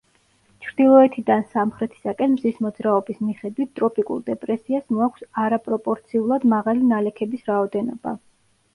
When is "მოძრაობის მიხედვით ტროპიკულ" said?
2.67-4.25